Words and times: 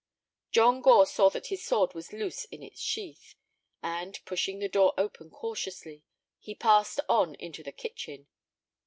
John 0.51 0.81
Gore 0.81 1.05
saw 1.05 1.29
that 1.29 1.45
his 1.53 1.63
sword 1.63 1.93
was 1.93 2.11
loose 2.11 2.45
in 2.45 2.63
its 2.63 2.81
sheath, 2.81 3.35
and, 3.83 4.19
pushing 4.25 4.57
the 4.57 4.67
door 4.67 4.95
open 4.97 5.29
cautiously, 5.29 6.01
he 6.39 6.55
passed 6.55 6.99
on 7.07 7.35
into 7.35 7.61
the 7.61 7.71
kitchen. 7.71 8.27